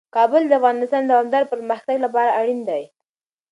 کابل 0.15 0.43
د 0.47 0.51
افغانستان 0.59 1.01
د 1.05 1.09
دوامداره 1.11 1.49
پرمختګ 1.53 1.95
لپاره 2.05 2.35
اړین 2.39 2.59
دي. 2.69 2.83